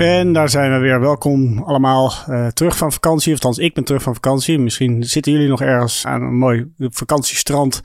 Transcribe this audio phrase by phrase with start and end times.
[0.00, 1.00] En daar zijn we weer.
[1.00, 3.32] Welkom allemaal uh, terug van vakantie.
[3.32, 4.58] Of althans, ik ben terug van vakantie.
[4.58, 7.80] Misschien zitten jullie nog ergens aan een mooi vakantiestrand.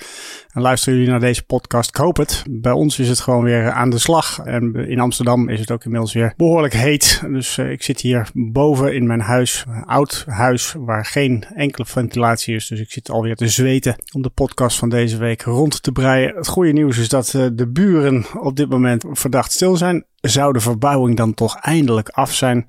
[0.52, 1.90] En luisteren jullie naar deze podcast.
[1.90, 2.44] Ik hoop het.
[2.50, 4.40] Bij ons is het gewoon weer aan de slag.
[4.40, 7.22] En in Amsterdam is het ook inmiddels weer behoorlijk heet.
[7.28, 9.66] Dus uh, ik zit hier boven in mijn huis.
[9.68, 12.68] Een oud huis waar geen enkele ventilatie is.
[12.68, 16.36] Dus ik zit alweer te zweten om de podcast van deze week rond te breien.
[16.36, 20.54] Het goede nieuws is dat uh, de buren op dit moment verdacht stil zijn zou
[20.54, 22.68] de verbouwing dan toch eindelijk af zijn?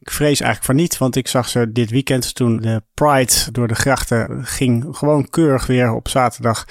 [0.00, 3.68] Ik vrees eigenlijk van niet, want ik zag ze dit weekend toen de Pride door
[3.68, 4.86] de grachten ging.
[4.90, 6.66] Gewoon keurig weer op zaterdag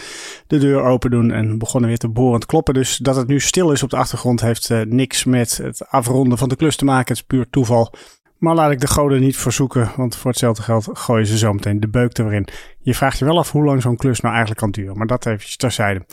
[0.47, 2.73] de deur open doen en begonnen weer te borend kloppen.
[2.73, 6.37] Dus dat het nu stil is op de achtergrond heeft uh, niks met het afronden
[6.37, 7.07] van de klus te maken.
[7.07, 7.93] Het is puur toeval.
[8.37, 11.79] Maar laat ik de goden niet verzoeken, want voor hetzelfde geld gooien ze zo meteen
[11.79, 12.47] de beuk erin.
[12.83, 15.25] Je vraagt je wel af hoe lang zo'n klus nou eigenlijk kan duren, maar dat
[15.25, 16.05] even terzijde.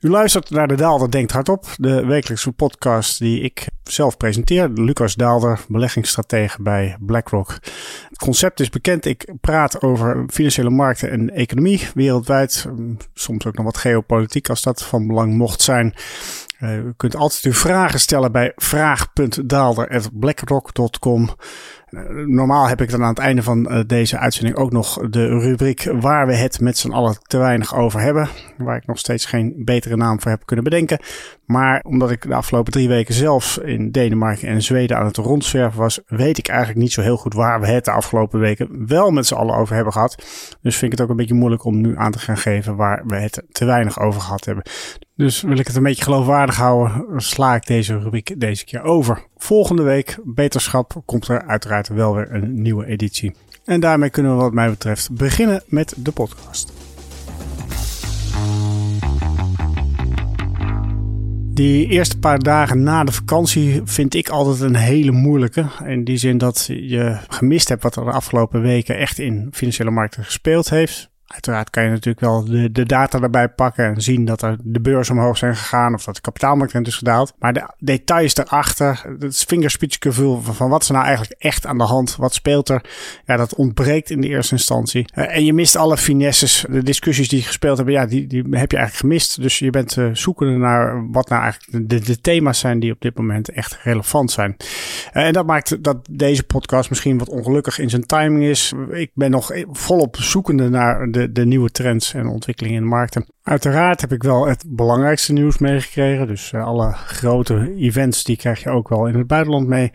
[0.00, 4.68] U luistert naar De Daalder Denkt Hardop, de wekelijkse podcast die ik zelf presenteer.
[4.68, 7.58] Lucas Daalder, beleggingsstratege bij BlackRock.
[8.08, 9.04] Het concept is bekend.
[9.04, 12.66] Ik praat over financiële markten en economie wereldwijd.
[13.14, 15.94] Soms ook nog wat geopolitiek als dat van belang mocht zijn.
[16.60, 21.30] Uh, u kunt altijd uw vragen stellen bij vraag.daalder.blackrock.com.
[22.26, 25.92] Normaal heb ik dan aan het einde van uh, deze uitzending ook nog de rubriek
[26.00, 28.28] waar we het met z'n allen te weinig over hebben.
[28.58, 30.98] Waar ik nog steeds geen betere naam voor heb kunnen bedenken.
[31.46, 35.80] Maar omdat ik de afgelopen drie weken zelf in Denemarken en Zweden aan het rondzwerven
[35.80, 39.10] was, weet ik eigenlijk niet zo heel goed waar we het de afgelopen weken wel
[39.10, 40.14] met z'n allen over hebben gehad.
[40.60, 43.02] Dus vind ik het ook een beetje moeilijk om nu aan te gaan geven waar
[43.06, 44.64] we het te weinig over gehad hebben.
[45.16, 49.26] Dus wil ik het een beetje geloofwaardig houden, sla ik deze rubriek deze keer over.
[49.36, 53.34] Volgende week, beterschap, komt er uiteraard wel weer een nieuwe editie.
[53.64, 56.72] En daarmee kunnen we wat mij betreft beginnen met de podcast.
[61.54, 65.66] Die eerste paar dagen na de vakantie vind ik altijd een hele moeilijke.
[65.86, 69.90] In die zin dat je gemist hebt wat er de afgelopen weken echt in financiële
[69.90, 71.11] markten gespeeld heeft.
[71.32, 74.80] Uiteraard kan je natuurlijk wel de, de data erbij pakken en zien dat er de
[74.80, 77.34] beurs omhoog zijn gegaan of dat de kapitaalmarkt is gedaald.
[77.38, 81.84] Maar de details erachter, het vingerspitsengevoel van, van wat is nou eigenlijk echt aan de
[81.84, 82.84] hand, wat speelt er,
[83.26, 85.04] ja, dat ontbreekt in de eerste instantie.
[85.14, 88.70] Uh, en je mist alle finesses, de discussies die gespeeld hebben, ja, die, die heb
[88.70, 89.42] je eigenlijk gemist.
[89.42, 93.00] Dus je bent uh, zoekende naar wat nou eigenlijk de, de, thema's zijn die op
[93.00, 94.56] dit moment echt relevant zijn.
[95.12, 98.72] Uh, en dat maakt dat deze podcast misschien wat ongelukkig in zijn timing is.
[98.90, 103.26] Ik ben nog volop zoekende naar de de, nieuwe trends en ontwikkelingen in de markten.
[103.42, 106.26] Uiteraard heb ik wel het belangrijkste nieuws meegekregen.
[106.26, 109.92] Dus uh, alle grote events die krijg je ook wel in het buitenland mee.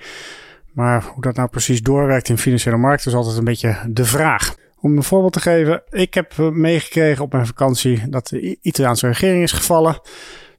[0.74, 4.56] Maar hoe dat nou precies doorwerkt in financiële markten is altijd een beetje de vraag.
[4.80, 9.44] Om een voorbeeld te geven, ik heb meegekregen op mijn vakantie dat de Italiaanse regering
[9.44, 10.00] is gevallen.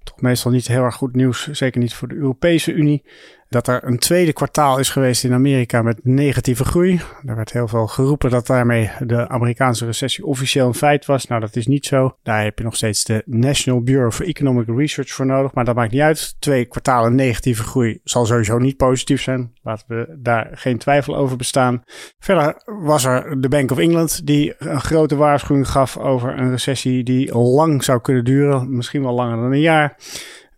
[0.03, 3.05] Toch meestal niet heel erg goed nieuws, zeker niet voor de Europese Unie
[3.49, 7.01] dat er een tweede kwartaal is geweest in Amerika met negatieve groei.
[7.25, 11.27] Er werd heel veel geroepen dat daarmee de Amerikaanse recessie officieel een feit was.
[11.27, 12.17] Nou, dat is niet zo.
[12.23, 15.55] Daar heb je nog steeds de National Bureau for Economic Research voor nodig.
[15.55, 16.37] Maar dat maakt niet uit.
[16.39, 19.53] Twee kwartalen negatieve groei zal sowieso niet positief zijn.
[19.63, 21.83] Laten we daar geen twijfel over bestaan.
[22.19, 27.05] Verder was er de Bank of England die een grote waarschuwing gaf over een recessie
[27.05, 28.77] die lang zou kunnen duren.
[28.77, 29.97] Misschien wel langer dan een jaar.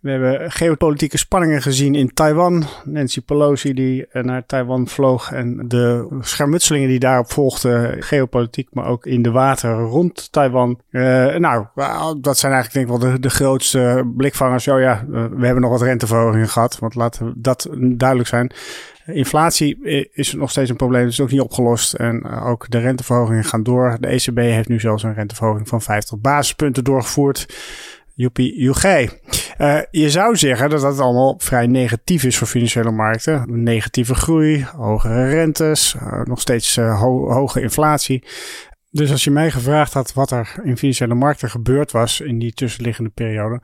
[0.01, 2.63] We hebben geopolitieke spanningen gezien in Taiwan.
[2.83, 8.87] Nancy Pelosi die eh, naar Taiwan vloog en de schermutselingen die daarop volgden, geopolitiek, maar
[8.87, 10.79] ook in de wateren rond Taiwan.
[10.91, 11.65] Uh, nou,
[12.21, 14.67] dat zijn eigenlijk denk ik wel de, de grootste blikvangers.
[14.67, 18.51] Oh ja, we hebben nog wat renteverhogingen gehad, want laten we dat duidelijk zijn.
[19.05, 19.79] Inflatie
[20.13, 21.93] is nog steeds een probleem, dat is ook niet opgelost.
[21.93, 23.97] En ook de renteverhogingen gaan door.
[23.99, 27.45] De ECB heeft nu zelfs een renteverhoging van 50 basispunten doorgevoerd.
[28.15, 29.09] Joepie, joegij.
[29.57, 33.63] Uh, je zou zeggen dat dat allemaal vrij negatief is voor financiële markten.
[33.63, 38.23] Negatieve groei, hogere rentes, uh, nog steeds ho hoge inflatie.
[38.91, 42.53] Dus als je mij gevraagd had wat er in financiële markten gebeurd was in die
[42.53, 43.61] tussenliggende periode,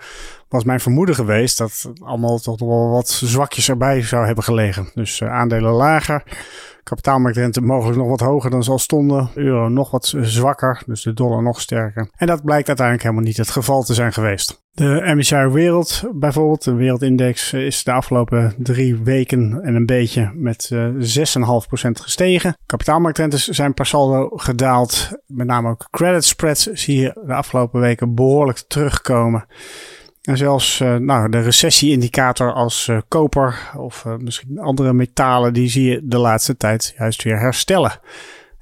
[0.49, 4.89] was mijn vermoeden geweest dat allemaal toch wel wat zwakjes erbij zou hebben gelegen.
[4.93, 6.23] Dus aandelen lager,
[6.83, 9.29] kapitaalmarktrente mogelijk nog wat hoger dan zal stonden.
[9.35, 12.09] Euro nog wat zwakker, dus de dollar nog sterker.
[12.15, 14.65] En dat blijkt uiteindelijk helemaal niet het geval te zijn geweest.
[14.71, 20.69] De MSCI Wereld bijvoorbeeld, de wereldindex, is de afgelopen drie weken en een beetje met
[20.73, 21.27] uh, eh,
[21.85, 22.57] 6,5% gestegen.
[22.65, 25.09] Kapitaalmarktrentes zijn per saldo gedaald.
[25.25, 29.45] Met name ook credit spreads zie je de afgelopen weken behoorlijk terugkomen.
[30.27, 35.69] En zelfs uh, nou, de recessie-indicator als uh, koper of uh, misschien andere metalen, die
[35.69, 37.99] zie je de laatste tijd juist weer herstellen.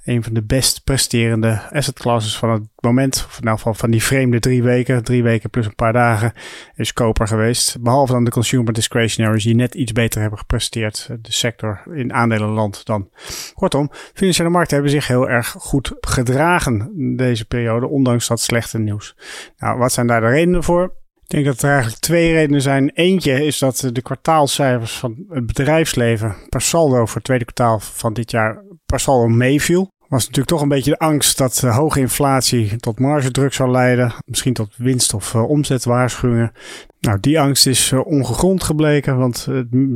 [0.04, 3.26] een van de best presterende asset classes van het moment.
[3.28, 5.04] Of in elk geval van die vreemde drie weken.
[5.04, 6.34] Drie weken plus een paar dagen
[6.76, 7.82] is koper geweest.
[7.82, 11.10] Behalve dan de consumer discretionaries die net iets beter hebben gepresteerd.
[11.22, 13.10] De sector in aandelenland dan.
[13.54, 17.88] Kortom, financiële markten hebben zich heel erg goed gedragen deze periode.
[17.88, 19.16] Ondanks dat slechte nieuws.
[19.58, 21.04] Nou, wat zijn daar de redenen voor?
[21.26, 22.90] Ik denk dat er eigenlijk twee redenen zijn.
[22.90, 28.14] Eentje is dat de kwartaalcijfers van het bedrijfsleven per saldo voor het tweede kwartaal van
[28.14, 29.94] dit jaar per saldo meeviel.
[30.08, 34.14] Was natuurlijk toch een beetje de angst dat hoge inflatie tot margedruk zou leiden.
[34.26, 36.52] Misschien tot winst- of uh, omzetwaarschuwingen.
[37.00, 39.48] Nou, die angst is ongegrond gebleken, want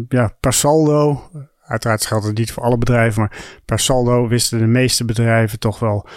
[0.07, 1.29] ja, per saldo,
[1.65, 5.79] uiteraard geldt het niet voor alle bedrijven, maar per saldo wisten de meeste bedrijven toch
[5.79, 6.07] wel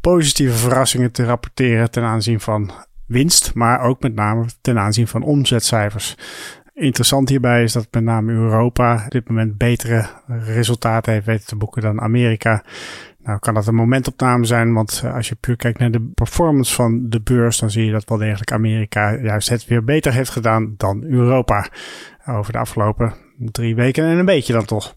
[0.00, 2.70] positieve verrassingen te rapporteren ten aanzien van
[3.06, 6.16] winst, maar ook met name ten aanzien van omzetcijfers.
[6.74, 11.56] Interessant hierbij is dat met name Europa op dit moment betere resultaten heeft weten te
[11.56, 12.64] boeken dan Amerika.
[13.22, 17.08] Nou kan dat een momentopname zijn, want als je puur kijkt naar de performance van
[17.08, 20.74] de beurs, dan zie je dat wel degelijk Amerika juist het weer beter heeft gedaan
[20.76, 21.68] dan Europa
[22.26, 24.96] over de afgelopen drie weken en een beetje dan toch.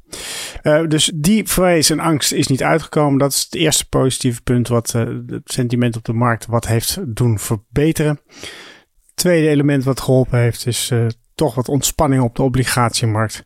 [0.64, 3.20] Uh, dus die vrees en angst is niet uitgekomen.
[3.20, 6.98] Dat is het eerste positieve punt wat uh, het sentiment op de markt wat heeft
[7.16, 8.20] doen verbeteren.
[8.40, 11.06] Het tweede element wat geholpen heeft is uh,
[11.36, 13.44] toch wat ontspanning op de obligatiemarkt.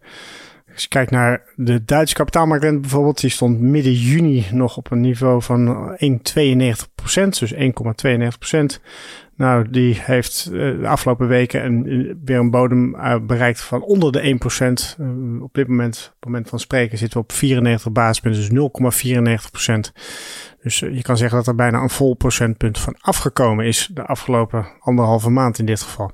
[0.73, 5.01] Als je kijkt naar de Duitse kapitaalmarktrente bijvoorbeeld, die stond midden juni nog op een
[5.01, 6.03] niveau van 1,92%,
[7.39, 7.59] dus 1,92%.
[9.35, 12.95] Nou, die heeft de afgelopen weken een, weer een bodem
[13.27, 14.37] bereikt van onder de
[14.97, 14.99] 1%.
[14.99, 19.89] Uh, op dit moment, op het moment van spreken, zitten we op 94 basispunten, dus
[19.89, 19.91] 0,94%.
[20.63, 24.67] Dus je kan zeggen dat er bijna een vol procentpunt van afgekomen is de afgelopen
[24.79, 26.11] anderhalve maand in dit geval.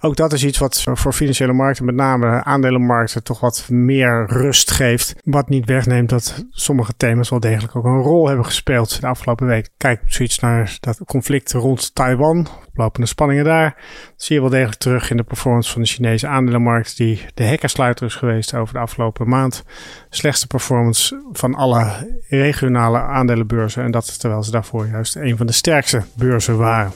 [0.00, 4.70] Ook dat is iets wat voor financiële markten, met name aandelenmarkten, toch wat meer rust
[4.70, 5.14] geeft.
[5.24, 9.46] Wat niet wegneemt dat sommige thema's wel degelijk ook een rol hebben gespeeld de afgelopen
[9.46, 9.68] week.
[9.76, 13.76] Kijk zoiets naar dat conflict rond Taiwan, lopende spanningen daar.
[14.16, 18.06] Zie je wel degelijk terug in de performance van de Chinese aandelenmarkt, die de hekkersluiter
[18.06, 19.64] is geweest over de afgelopen maand.
[20.10, 23.89] Slechtste performance van alle regionale aandelenbeurzen.
[23.90, 26.92] En dat terwijl ze daarvoor juist een van de sterkste beurzen waren.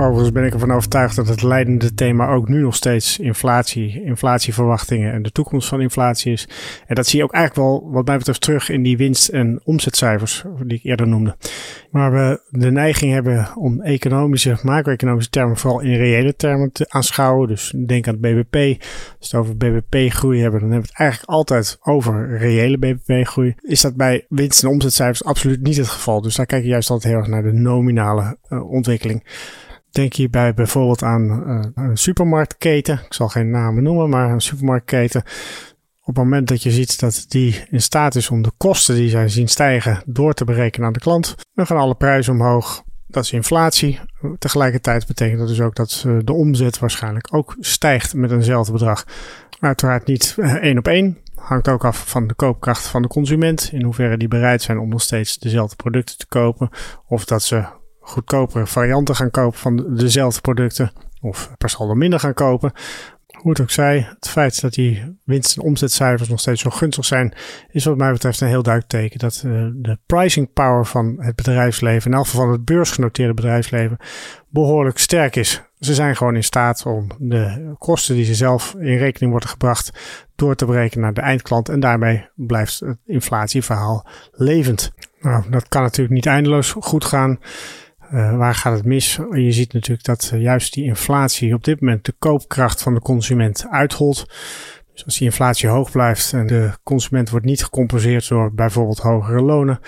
[0.00, 5.12] Overigens ben ik ervan overtuigd dat het leidende thema ook nu nog steeds inflatie, inflatieverwachtingen
[5.12, 6.48] en de toekomst van inflatie is.
[6.86, 9.60] En dat zie je ook eigenlijk wel, wat mij betreft, terug in die winst- en
[9.64, 11.36] omzetcijfers die ik eerder noemde.
[11.90, 17.48] Maar we de neiging hebben om economische, macro-economische termen vooral in reële termen te aanschouwen.
[17.48, 18.82] Dus denk aan het BBP.
[19.18, 23.54] Als we het over BBP-groei hebben, dan hebben we het eigenlijk altijd over reële BBP-groei.
[23.60, 26.20] Is dat bij winst- en omzetcijfers absoluut niet het geval.
[26.20, 29.22] Dus daar kijk je juist altijd heel erg naar de nominale uh, ontwikkeling.
[29.90, 33.00] Denk hierbij bijvoorbeeld aan uh, een supermarktketen.
[33.04, 35.22] Ik zal geen namen noemen, maar een supermarktketen.
[36.00, 39.08] Op het moment dat je ziet dat die in staat is om de kosten die
[39.08, 42.82] zij zien stijgen door te berekenen aan de klant, dan gaan alle prijzen omhoog.
[43.06, 44.00] Dat is inflatie.
[44.38, 49.04] Tegelijkertijd betekent dat dus ook dat de omzet waarschijnlijk ook stijgt met eenzelfde bedrag.
[49.60, 51.18] Uiteraard niet één op één.
[51.34, 53.68] Hangt ook af van de koopkracht van de consument.
[53.72, 56.68] In hoeverre die bereid zijn om nog steeds dezelfde producten te kopen.
[57.06, 57.64] Of dat ze
[58.08, 60.92] goedkopere varianten gaan kopen van dezelfde producten.
[61.20, 62.72] Of per saldo minder gaan kopen.
[63.38, 67.04] Hoe het ook zij, het feit dat die winst- en omzetcijfers nog steeds zo gunstig
[67.04, 67.34] zijn,
[67.70, 71.36] is wat mij betreft een heel duidelijk teken dat uh, de pricing power van het
[71.36, 73.96] bedrijfsleven, in elk geval het beursgenoteerde bedrijfsleven,
[74.48, 75.62] behoorlijk sterk is.
[75.78, 79.90] Ze zijn gewoon in staat om de kosten die ze zelf in rekening worden gebracht
[80.36, 84.92] door te berekenen naar de eindklant en daarmee blijft het inflatieverhaal levend.
[85.20, 87.38] Nou, dat kan natuurlijk niet eindeloos goed gaan.
[88.12, 89.18] Uh, waar gaat het mis?
[89.30, 93.00] Je ziet natuurlijk dat uh, juist die inflatie op dit moment de koopkracht van de
[93.00, 94.26] consument uitholt.
[94.92, 99.42] Dus als die inflatie hoog blijft en de consument wordt niet gecompenseerd door bijvoorbeeld hogere
[99.42, 99.80] lonen,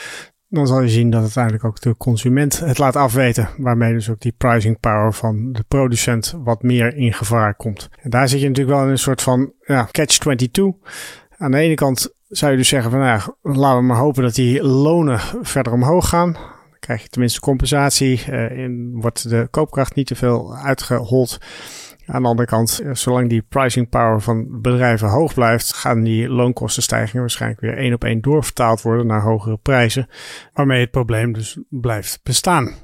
[0.48, 3.48] dan zal je zien dat uiteindelijk ook de consument het laat afweten.
[3.56, 7.88] Waarmee dus ook die pricing power van de producent wat meer in gevaar komt.
[8.00, 10.62] En daar zit je natuurlijk wel in een soort van ja, catch-22.
[11.36, 14.22] Aan de ene kant zou je dus zeggen van nou ja, laten we maar hopen
[14.22, 16.36] dat die lonen verder omhoog gaan
[16.90, 18.22] krijg je tenminste compensatie.
[18.30, 21.38] Uh, in, wordt de koopkracht niet te veel uitgehold.
[22.06, 26.28] Aan de andere kant, eh, zolang die pricing power van bedrijven hoog blijft, gaan die
[26.28, 30.08] loonkostenstijgingen waarschijnlijk weer één op één doorvertaald worden naar hogere prijzen.
[30.52, 32.74] Waarmee het probleem dus blijft bestaan.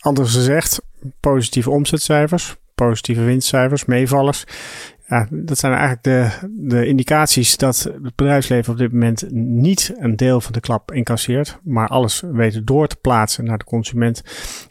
[0.00, 0.80] Anders gezegd,
[1.20, 4.44] positieve omzetcijfers, positieve winstcijfers, meevallers
[5.14, 10.16] ja, dat zijn eigenlijk de, de indicaties dat het bedrijfsleven op dit moment niet een
[10.16, 14.22] deel van de klap incasseert, maar alles weet door te plaatsen naar de consument.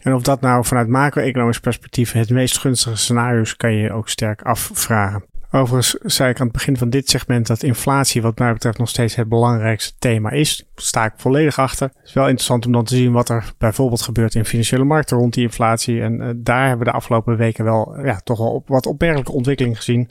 [0.04, 4.10] En of dat nou vanuit macro-economisch perspectief het meest gunstige scenario is, kan je ook
[4.10, 5.33] sterk afvragen.
[5.56, 8.90] Overigens zei ik aan het begin van dit segment dat inflatie wat mij betreft nog
[8.90, 10.58] steeds het belangrijkste thema is.
[10.58, 11.88] Daar sta ik volledig achter.
[11.88, 15.18] Het is wel interessant om dan te zien wat er bijvoorbeeld gebeurt in financiële markten
[15.18, 16.02] rond die inflatie.
[16.02, 19.32] En uh, daar hebben we de afgelopen weken wel ja, toch wel op, wat opmerkelijke
[19.32, 20.10] ontwikkelingen gezien.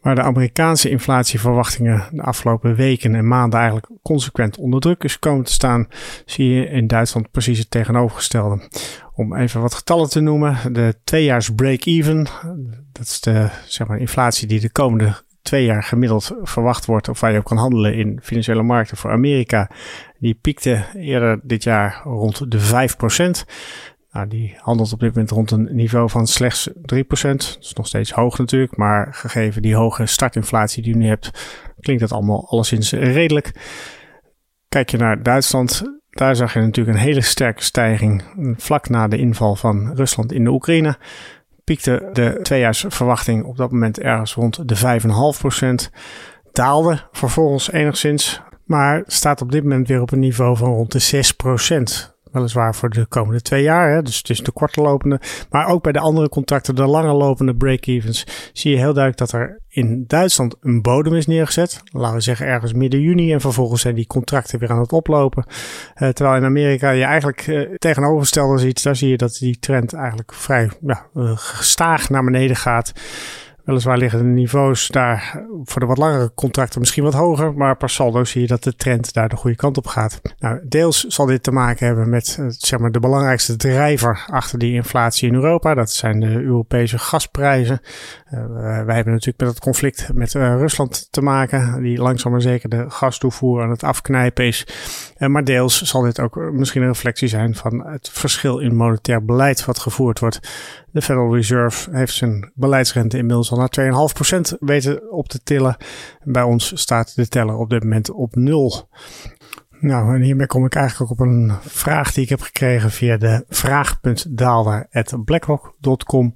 [0.00, 5.44] Waar de Amerikaanse inflatieverwachtingen de afgelopen weken en maanden eigenlijk consequent onder druk is komen
[5.44, 5.88] te staan,
[6.24, 8.68] zie je in Duitsland precies het tegenovergestelde.
[9.16, 12.26] Om even wat getallen te noemen, de tweejaars break-even,
[12.92, 17.20] dat is de zeg maar, inflatie die de komende twee jaar gemiddeld verwacht wordt, of
[17.20, 19.70] waar je op kan handelen in financiële markten voor Amerika,
[20.18, 23.52] die piekte eerder dit jaar rond de 5%.
[24.10, 26.74] Nou, die handelt op dit moment rond een niveau van slechts 3%.
[27.20, 31.30] Dat is nog steeds hoog natuurlijk, maar gegeven die hoge startinflatie die je nu hebt,
[31.80, 33.52] klinkt dat allemaal alleszins redelijk.
[34.68, 35.82] Kijk je naar Duitsland,
[36.16, 38.22] daar zag je natuurlijk een hele sterke stijging
[38.56, 40.96] vlak na de inval van Rusland in de Oekraïne.
[41.64, 45.00] Piekte de tweejaarsverwachting op dat moment ergens rond de
[45.88, 45.92] 5,5%.
[46.52, 51.24] Daalde vervolgens enigszins, maar staat op dit moment weer op een niveau van rond de
[52.10, 52.15] 6%.
[52.32, 53.94] Weliswaar voor de komende twee jaar.
[53.94, 54.02] Hè?
[54.02, 55.20] Dus het is de korte lopende.
[55.50, 59.32] Maar ook bij de andere contracten, de langer lopende break-evens, zie je heel duidelijk dat
[59.32, 61.80] er in Duitsland een bodem is neergezet.
[61.84, 63.32] Laten we zeggen ergens midden juni.
[63.32, 65.44] En vervolgens zijn die contracten weer aan het oplopen.
[65.46, 68.82] Uh, terwijl in Amerika je eigenlijk uh, tegenovergestelde ziet.
[68.82, 72.92] Daar zie je dat die trend eigenlijk vrij ja, uh, gestaag naar beneden gaat.
[73.66, 77.90] Weliswaar liggen de niveaus daar voor de wat langere contracten misschien wat hoger, maar per
[77.90, 80.20] saldo zie je dat de trend daar de goede kant op gaat.
[80.38, 84.58] Nou, deels zal dit te maken hebben met eh, zeg maar, de belangrijkste drijver achter
[84.58, 85.74] die inflatie in Europa.
[85.74, 87.80] Dat zijn de Europese gasprijzen.
[88.30, 88.46] Uh,
[88.84, 92.68] wij hebben natuurlijk met het conflict met uh, Rusland te maken, die langzaam maar zeker
[92.68, 94.66] de gastoevoer aan het afknijpen is.
[95.18, 99.24] Uh, maar deels zal dit ook misschien een reflectie zijn van het verschil in monetair
[99.24, 100.40] beleid wat gevoerd wordt.
[100.90, 105.76] De Federal Reserve heeft zijn beleidsrente inmiddels al naar 2,5% weten op te tillen.
[106.22, 108.88] Bij ons staat de teller op dit moment op nul.
[109.80, 113.16] Nou, en hiermee kom ik eigenlijk ook op een vraag die ik heb gekregen via
[113.16, 116.34] de vraag.daalder.blackrock.com.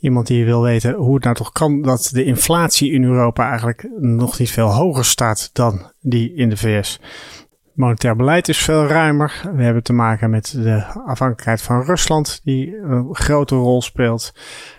[0.00, 3.88] Iemand die wil weten hoe het nou toch kan dat de inflatie in Europa eigenlijk
[3.98, 7.00] nog niet veel hoger staat dan die in de VS.
[7.74, 9.42] Monetair beleid is veel ruimer.
[9.54, 14.32] We hebben te maken met de afhankelijkheid van Rusland, die een grote rol speelt.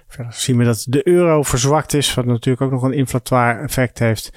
[0.07, 3.99] Verder zien we dat de euro verzwakt is, wat natuurlijk ook nog een inflatoire effect
[3.99, 4.31] heeft.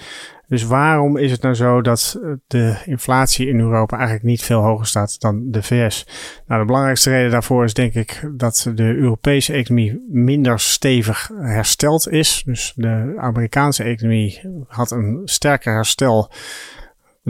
[0.48, 4.86] Dus waarom is het nou zo dat de inflatie in Europa eigenlijk niet veel hoger
[4.86, 6.06] staat dan de VS?
[6.46, 12.08] Nou, de belangrijkste reden daarvoor is denk ik dat de Europese economie minder stevig hersteld
[12.08, 12.42] is.
[12.44, 16.30] Dus de Amerikaanse economie had een sterker herstel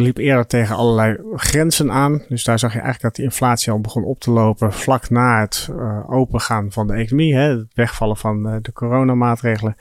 [0.03, 2.23] liep eerder tegen allerlei grenzen aan.
[2.29, 5.41] Dus daar zag je eigenlijk dat de inflatie al begon op te lopen vlak na
[5.41, 7.35] het uh, opengaan van de economie.
[7.35, 9.77] Hè, het wegvallen van uh, de coronamaatregelen.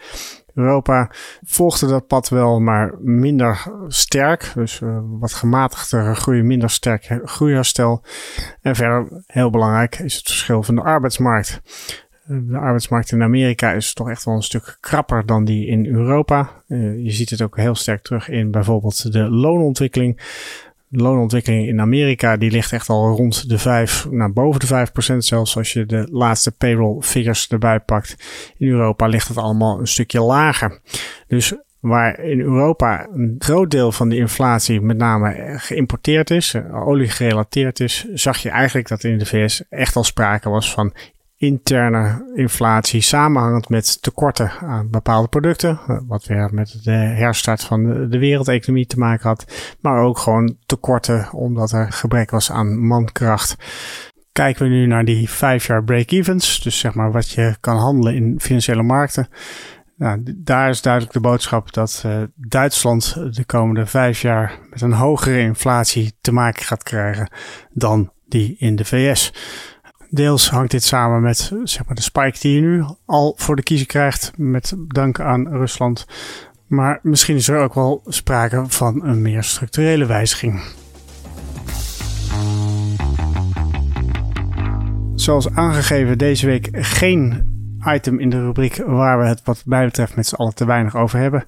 [0.53, 1.11] Europa
[1.43, 4.51] volgde dat pad wel, maar minder sterk.
[4.53, 8.03] Dus uh, wat gematigder groei, minder sterk groeiherstel.
[8.61, 11.61] En verder, heel belangrijk, is het verschil van de arbeidsmarkt.
[12.27, 16.63] De arbeidsmarkt in Amerika is toch echt wel een stuk krapper dan die in Europa.
[16.67, 20.21] Uh, je ziet het ook heel sterk terug in bijvoorbeeld de loonontwikkeling.
[20.87, 25.17] De loonontwikkeling in Amerika die ligt echt al rond de 5, naar boven de 5%
[25.17, 28.15] zelfs als je de laatste payroll figures erbij pakt.
[28.57, 30.79] In Europa ligt het allemaal een stukje lager.
[31.27, 36.87] Dus waar in Europa een groot deel van de inflatie met name geïmporteerd is, eh,
[36.87, 40.93] olie gerelateerd is, zag je eigenlijk dat in de VS echt al sprake was van
[41.45, 45.79] interne inflatie samenhangend met tekorten aan bepaalde producten.
[46.07, 49.75] Wat weer met de herstart van de, wereldeconomie te maken had.
[49.81, 53.55] Maar ook gewoon tekorten omdat er gebrek was aan mankracht.
[54.31, 58.15] Kijken we nu naar die vijf jaar break-evens, dus zeg maar wat je kan handelen
[58.15, 59.27] in financiële markten.
[59.97, 64.93] Nou, daar is duidelijk de boodschap dat uh, Duitsland de komende vijf jaar met een
[64.93, 67.29] hogere inflatie te maken gaat krijgen
[67.73, 69.33] dan die in de VS.
[70.15, 73.63] Deels hangt dit samen met zeg maar, de spike die je nu al voor de
[73.63, 76.05] kiezer krijgt met dank aan Rusland.
[76.67, 80.61] Maar misschien is er ook wel sprake van een meer structurele wijziging.
[85.15, 87.53] Zoals aangegeven deze week geen
[87.85, 90.95] item in de rubriek waar we het wat mij betreft met z'n allen te weinig
[90.95, 91.45] over hebben.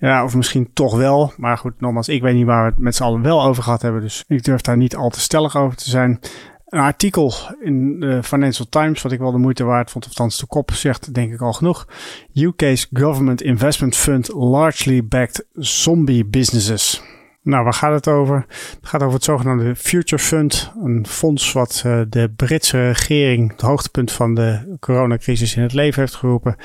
[0.00, 1.32] Ja, of misschien toch wel.
[1.36, 3.82] Maar goed, nogmaals, ik weet niet waar we het met z'n allen wel over gehad
[3.82, 4.00] hebben.
[4.00, 6.20] Dus ik durf daar niet al te stellig over te zijn
[6.66, 10.46] een artikel in de Financial Times, wat ik wel de moeite waard vond, althans de
[10.46, 11.86] kop zegt, denk ik al genoeg.
[12.34, 17.02] UK's Government Investment Fund largely backed zombie businesses.
[17.42, 18.46] Nou, waar gaat het over?
[18.48, 23.60] Het gaat over het zogenaamde Future Fund, een fonds wat uh, de Britse regering, het
[23.60, 26.56] hoogtepunt van de coronacrisis, in het leven heeft geroepen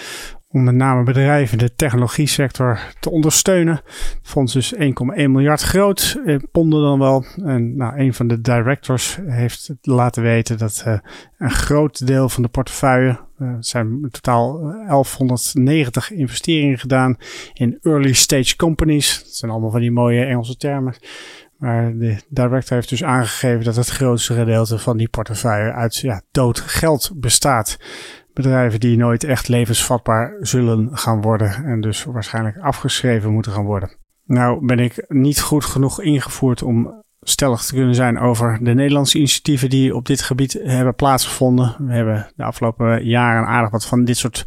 [0.51, 3.75] om met name bedrijven in de technologie sector te ondersteunen.
[3.75, 4.79] Het fonds is 1,1
[5.15, 7.25] miljard groot, eh, ponden dan wel.
[7.43, 10.97] En nou, een van de directors heeft laten weten dat uh,
[11.37, 17.17] een groot deel van de portefeuille, uh, zijn in totaal 1190 investeringen gedaan
[17.53, 19.19] in early stage companies.
[19.23, 20.95] Dat zijn allemaal van die mooie Engelse termen.
[21.57, 26.21] Maar de director heeft dus aangegeven dat het grootste gedeelte van die portefeuille uit ja,
[26.31, 27.77] dood geld bestaat
[28.33, 33.91] bedrijven die nooit echt levensvatbaar zullen gaan worden en dus waarschijnlijk afgeschreven moeten gaan worden.
[34.25, 39.17] Nou ben ik niet goed genoeg ingevoerd om stellig te kunnen zijn over de Nederlandse
[39.17, 41.75] initiatieven die op dit gebied hebben plaatsgevonden.
[41.79, 44.45] We hebben de afgelopen jaren aardig wat van dit soort,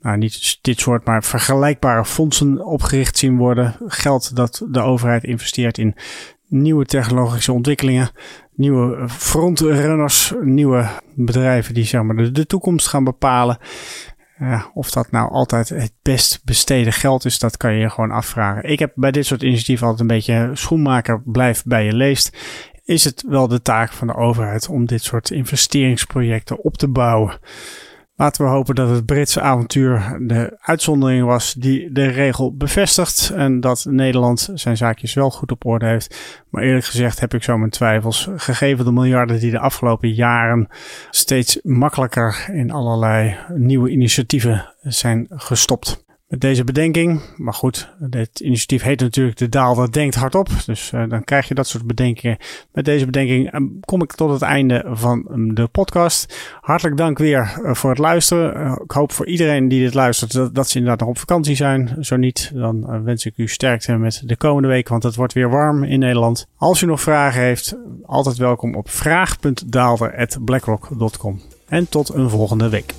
[0.00, 3.76] nou niet dit soort, maar vergelijkbare fondsen opgericht zien worden.
[3.86, 5.94] Geld dat de overheid investeert in
[6.48, 8.10] nieuwe technologische ontwikkelingen
[8.56, 13.58] nieuwe frontrunners, nieuwe bedrijven die zeg maar, de, toekomst gaan bepalen.
[14.74, 18.70] Of dat nou altijd het best besteden geld is, dat kan je je gewoon afvragen.
[18.70, 22.36] Ik heb bij dit soort initiatieven altijd een beetje schoenmaker blijf bij je leest.
[22.84, 27.38] Is het wel de taak van de overheid om dit soort investeringsprojecten op te bouwen?
[28.18, 33.30] Laten we hopen dat het Britse avontuur de uitzondering was die de regel bevestigt.
[33.30, 36.42] En dat Nederland zijn zaakjes wel goed op orde heeft.
[36.50, 38.28] Maar eerlijk gezegd heb ik zo mijn twijfels.
[38.36, 40.68] Gegeven de miljarden die de afgelopen jaren
[41.10, 47.20] steeds makkelijker in allerlei nieuwe initiatieven zijn gestopt met deze bedenking.
[47.36, 50.48] Maar goed, dit initiatief heet natuurlijk De Daalder Denkt Hardop.
[50.66, 52.36] Dus uh, dan krijg je dat soort bedenkingen.
[52.72, 56.36] Met deze bedenking uh, kom ik tot het einde van um, de podcast.
[56.60, 58.78] Hartelijk dank weer uh, voor het luisteren.
[58.84, 61.96] ik hoop voor iedereen die dit luistert dat, dat, ze inderdaad nog op vakantie zijn.
[62.00, 65.50] Zo niet, dan wens ik u sterkte met de komende week, want het wordt weer
[65.50, 66.46] warm in Nederland.
[66.56, 71.40] Als u nog vragen heeft, altijd welkom op vraag.daalder.blackrock.com.
[71.68, 72.94] En tot een volgende week.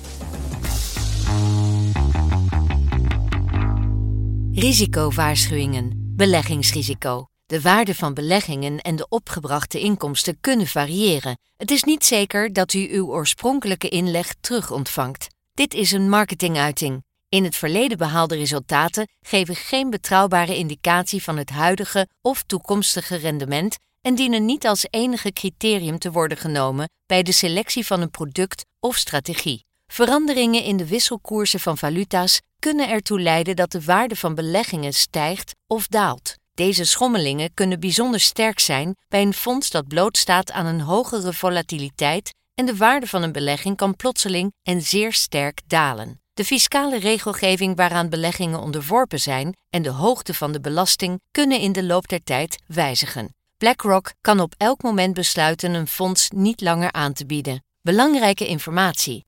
[4.58, 5.92] Risicowaarschuwingen.
[5.94, 7.26] Beleggingsrisico.
[7.46, 11.38] De waarde van beleggingen en de opgebrachte inkomsten kunnen variëren.
[11.56, 15.26] Het is niet zeker dat u uw oorspronkelijke inleg terug ontvangt.
[15.54, 17.04] Dit is een marketinguiting.
[17.28, 23.76] In het verleden behaalde resultaten geven geen betrouwbare indicatie van het huidige of toekomstige rendement
[24.00, 28.64] en dienen niet als enige criterium te worden genomen bij de selectie van een product
[28.80, 29.66] of strategie.
[29.86, 35.54] Veranderingen in de wisselkoersen van valuta's kunnen ertoe leiden dat de waarde van beleggingen stijgt
[35.66, 36.34] of daalt.
[36.54, 42.34] Deze schommelingen kunnen bijzonder sterk zijn bij een fonds dat blootstaat aan een hogere volatiliteit
[42.54, 46.20] en de waarde van een belegging kan plotseling en zeer sterk dalen.
[46.34, 51.72] De fiscale regelgeving waaraan beleggingen onderworpen zijn en de hoogte van de belasting kunnen in
[51.72, 53.34] de loop der tijd wijzigen.
[53.56, 57.62] BlackRock kan op elk moment besluiten een fonds niet langer aan te bieden.
[57.80, 59.27] Belangrijke informatie.